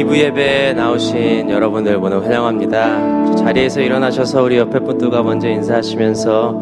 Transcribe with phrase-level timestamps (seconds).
[0.00, 3.34] 2부 예배에 나오신 여러분들 모두 환영합니다.
[3.36, 6.60] 자리에서 일어나셔서 우리 옆에 분들과 먼저 인사하시면서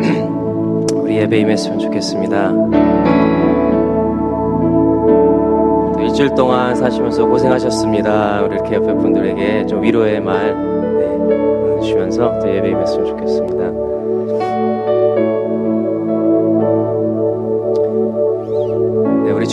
[0.00, 0.28] 네,
[0.96, 2.52] 우리 예배 임했으면 좋겠습니다.
[6.02, 8.46] 일주일 동안 사시면서 고생하셨습니다.
[8.46, 13.83] 이렇게 옆에 분들에게 좀 위로의 말 네, 주시면서 또 예배 임했으면 좋겠습니다.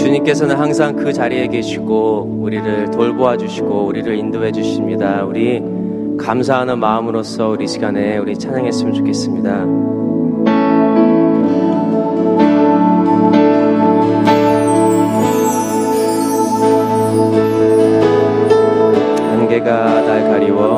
[0.02, 5.24] 주님께서는 항상 그 자리에 계시고 우리를 돌보아 주시고 우리를 인도해 주십니다.
[5.24, 5.62] 우리
[6.18, 9.52] 감사하는 마음으로서 우리 시간에 우리 찬양했으면 좋겠습니다.
[19.34, 20.78] 안개가 날 가리워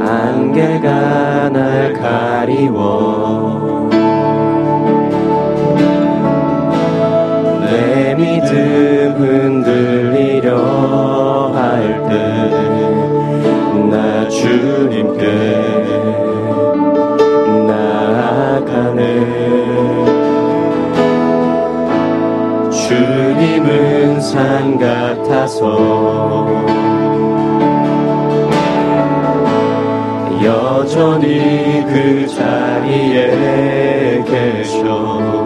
[0.00, 3.75] 안개가 날 가리워
[8.16, 10.48] 믿음 흔들리려
[11.54, 12.10] 할 때
[13.90, 15.22] 나 주님께
[17.68, 19.00] 나아가네.
[22.70, 26.46] 주님은 산 같아서
[30.42, 35.45] 여전히 그 자리에 계셔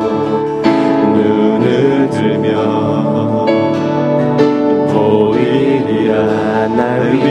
[7.09, 7.30] 보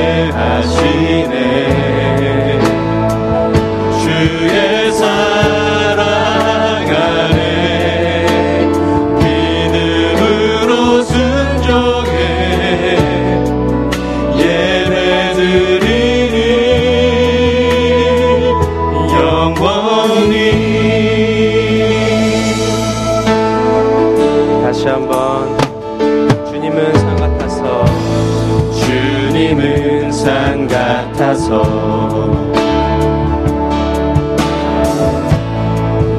[0.00, 1.90] 함께 하시네.
[4.02, 4.79] 주의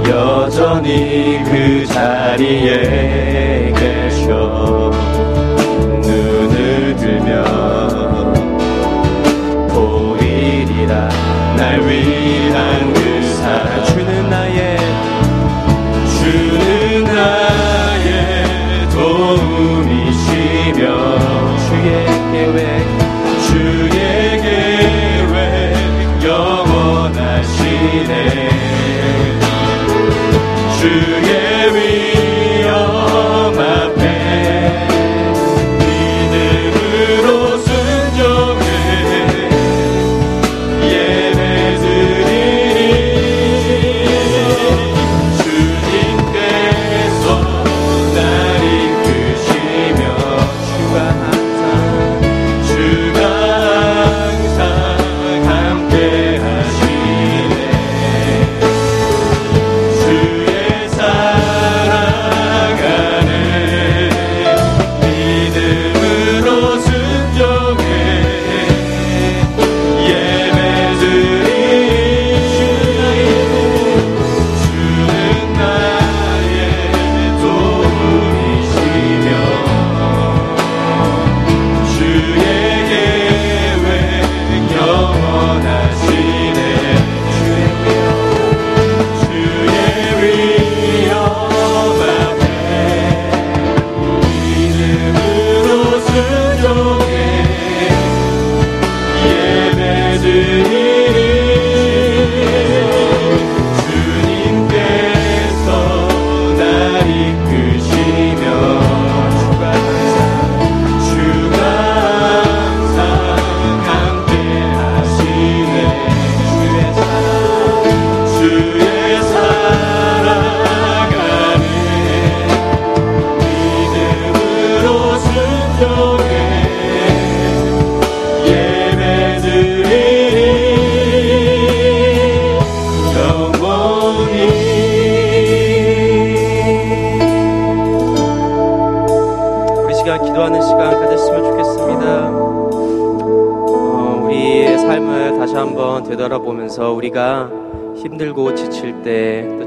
[0.09, 4.92] 여전히 그 자리에 계셔.
[6.02, 7.34] 눈을 들면
[9.69, 11.08] 보이리라.
[11.56, 13.00] 날 위한 그
[13.36, 13.71] 사랑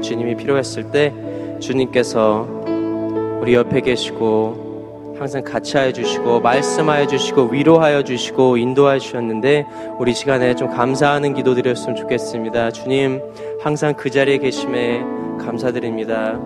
[0.05, 1.13] 주님이 필요했을 때
[1.59, 2.47] 주님께서
[3.41, 9.65] 우리 옆에 계시고 항상 같이 하여 주시고 말씀하여 주시고 위로하여 주시고 인도하여 주셨는데
[9.97, 12.71] 우리 시간에 좀 감사하는 기도 드렸으면 좋겠습니다.
[12.71, 13.21] 주님
[13.61, 15.03] 항상 그 자리에 계심에
[15.39, 16.39] 감사드립니다.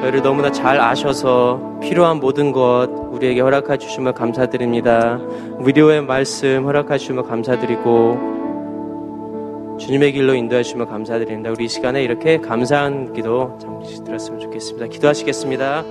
[0.00, 5.20] 저희를 너무나 잘 아셔서 필요한 모든 것 우리에게 허락해 주시면 감사드립니다.
[5.60, 8.41] 위로의 말씀 허락해 주시면 감사드리고
[9.82, 11.50] 주님의 길로 인도해 주시면 감사드립니다.
[11.50, 14.86] 우리 이 시간에 이렇게 감사한 기도 잠시 들었으면 좋겠습니다.
[14.86, 15.84] 기도하시겠습니다.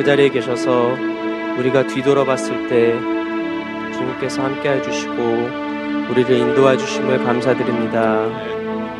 [0.00, 0.96] 그 자리에 계셔서
[1.58, 2.98] 우리가 뒤돌아봤을 때
[3.92, 5.12] 주님께서 함께 해 주시고
[6.10, 8.24] 우리를 인도해 주심을 감사드립니다.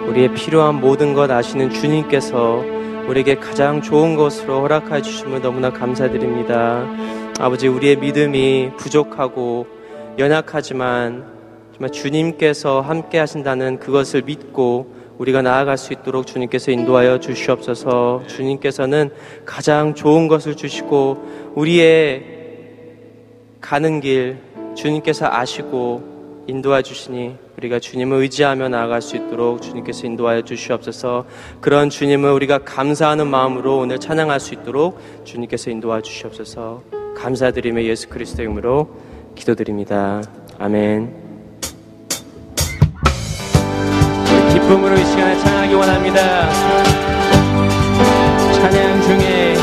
[0.06, 2.62] 우리의 필요한 모든 것 아시는 주님께서
[3.08, 6.84] 우리에게 가장 좋은 것으로 허락해 주심을 너무나 감사드립니다.
[7.38, 9.66] 아버지 우리의 믿음이 부족하고
[10.18, 11.24] 연약하지만
[11.72, 18.22] 정말 주님께서 함께 하신다는 그것을 믿고 우리가 나아갈 수 있도록 주님께서 인도하여 주시옵소서.
[18.26, 19.10] 주님께서는
[19.44, 22.24] 가장 좋은 것을 주시고 우리의
[23.60, 24.38] 가는 길
[24.74, 31.26] 주님께서 아시고 인도해 주시니 우리가 주님을 의지하며 나아갈 수 있도록 주님께서 인도하여 주시옵소서.
[31.60, 36.82] 그런 주님을 우리가 감사하는 마음으로 오늘 찬양할 수 있도록 주님께서 인도하여 주시옵소서.
[37.14, 38.88] 감사드리며 예수 그리스도의 이름으로
[39.34, 40.22] 기도드립니다.
[40.58, 41.30] 아멘.
[44.70, 46.48] 기쁨으로 이 시간에 찬양하기 원합니다.
[48.54, 49.54] 찬양 중에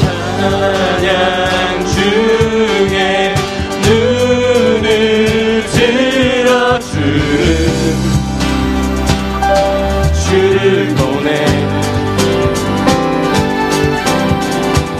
[0.00, 3.34] 찬양 중에
[3.84, 7.96] 눈을 들어 주는
[10.14, 11.44] 주를 보내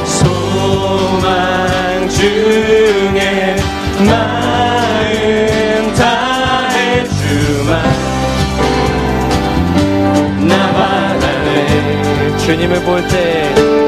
[0.05, 1.27] 소망
[2.11, 3.57] 중에
[4.07, 4.46] 마
[12.47, 13.86] 주님을 볼 때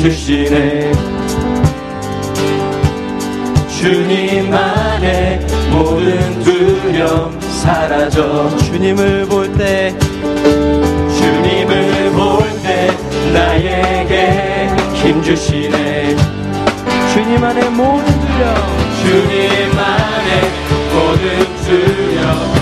[0.00, 0.92] 주시네
[3.78, 5.40] 주님 안에
[5.70, 8.48] 모든 두려움 사라져.
[8.58, 9.94] 주님을 볼 때
[11.18, 12.90] 주님을 볼 때
[13.32, 16.16] 나에게 힘 주시네.
[17.12, 18.56] 주님 안에 모든 두려움.
[19.02, 20.42] 주님 안에
[20.92, 22.59] 모든 두려움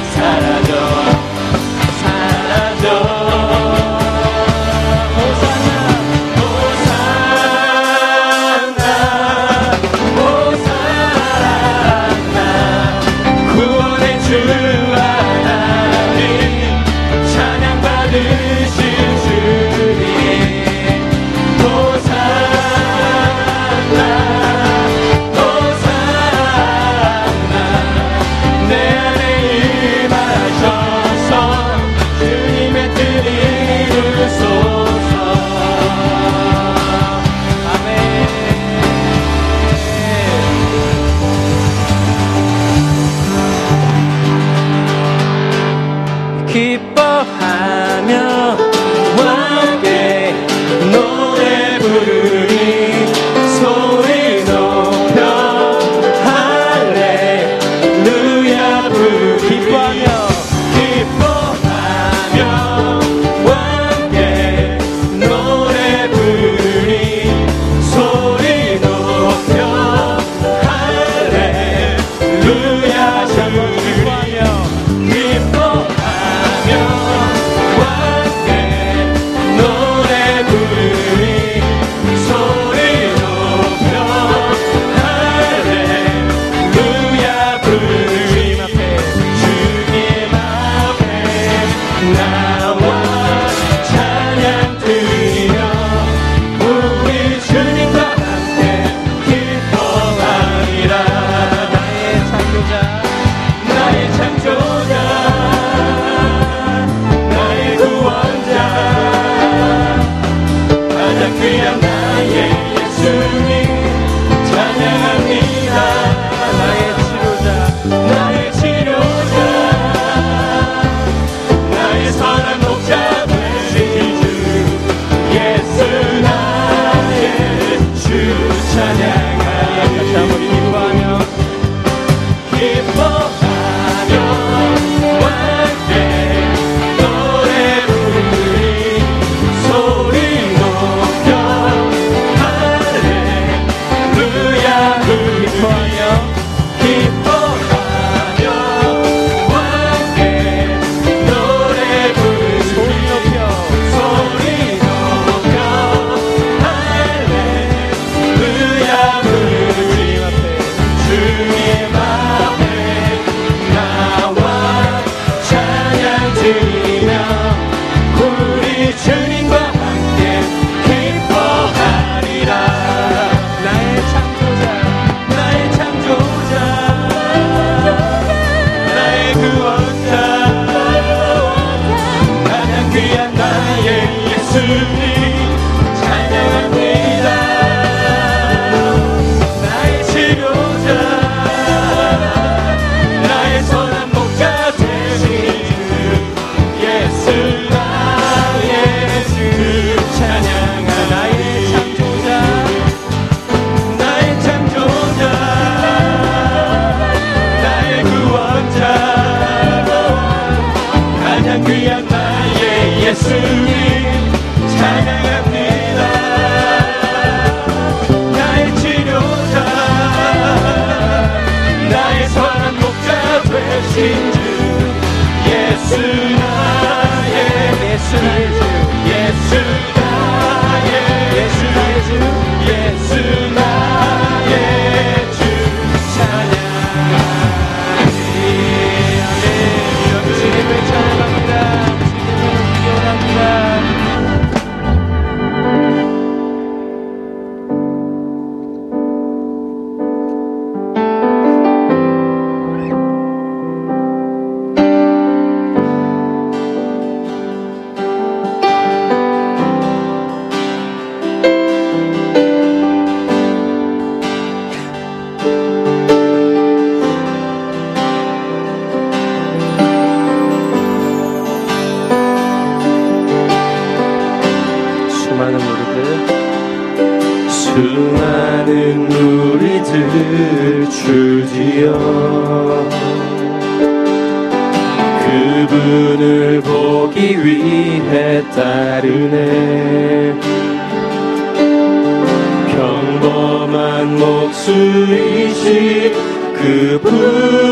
[296.98, 297.67] please.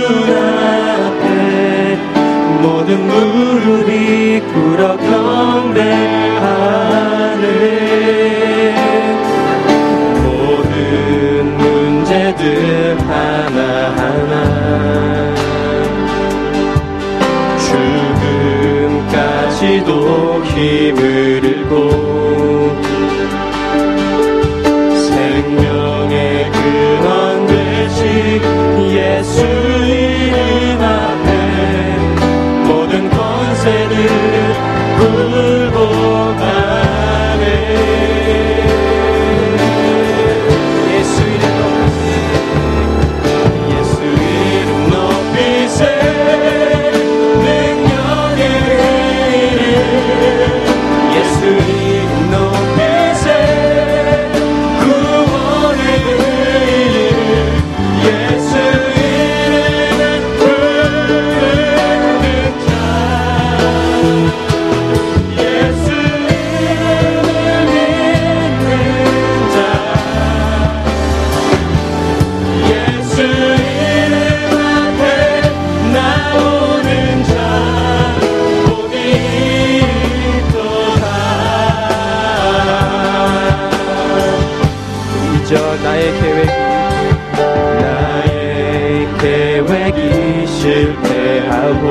[91.02, 91.82] 잉태하고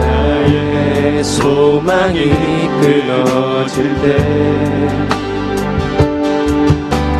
[0.00, 2.30] 나의 소망이
[2.80, 4.18] 끊어질 때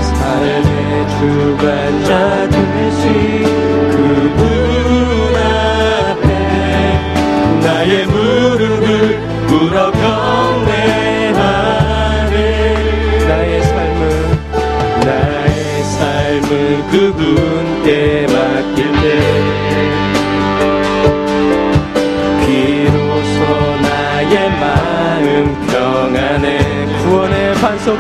[0.03, 3.50] 삶의 주관자 되시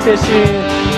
[0.01, 0.90] 谢谢。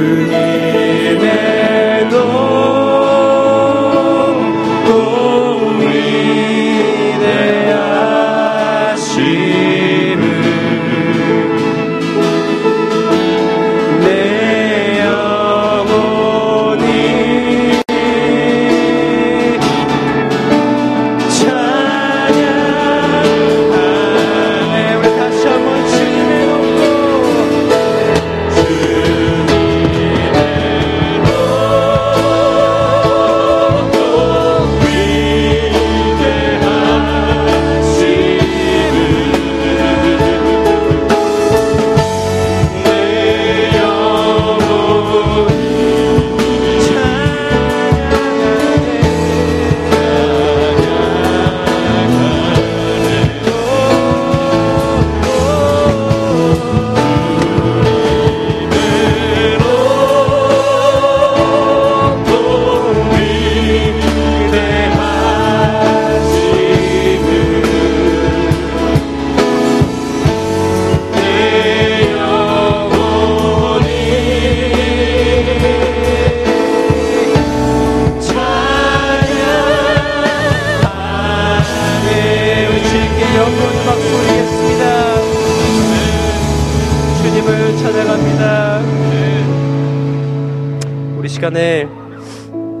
[0.00, 0.49] 그